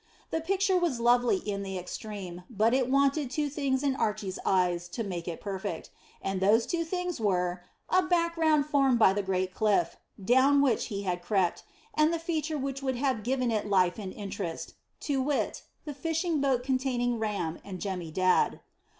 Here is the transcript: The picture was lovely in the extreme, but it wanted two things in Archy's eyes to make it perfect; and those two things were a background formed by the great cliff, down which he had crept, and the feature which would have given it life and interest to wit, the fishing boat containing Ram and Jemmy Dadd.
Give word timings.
The 0.31 0.41
picture 0.41 0.79
was 0.79 0.99
lovely 0.99 1.37
in 1.37 1.61
the 1.61 1.77
extreme, 1.77 2.41
but 2.49 2.73
it 2.73 2.89
wanted 2.89 3.29
two 3.29 3.49
things 3.49 3.83
in 3.83 3.95
Archy's 3.95 4.39
eyes 4.43 4.87
to 4.87 5.03
make 5.03 5.27
it 5.27 5.39
perfect; 5.39 5.91
and 6.23 6.41
those 6.41 6.65
two 6.65 6.83
things 6.83 7.19
were 7.21 7.61
a 7.87 8.01
background 8.01 8.65
formed 8.65 8.97
by 8.97 9.13
the 9.13 9.21
great 9.21 9.53
cliff, 9.53 9.97
down 10.19 10.59
which 10.63 10.85
he 10.85 11.03
had 11.03 11.21
crept, 11.21 11.61
and 11.93 12.11
the 12.11 12.17
feature 12.17 12.57
which 12.57 12.81
would 12.81 12.95
have 12.95 13.21
given 13.21 13.51
it 13.51 13.69
life 13.69 13.99
and 13.99 14.11
interest 14.13 14.73
to 15.01 15.21
wit, 15.21 15.61
the 15.85 15.93
fishing 15.93 16.41
boat 16.41 16.63
containing 16.63 17.19
Ram 17.19 17.59
and 17.63 17.79
Jemmy 17.79 18.09
Dadd. 18.11 18.59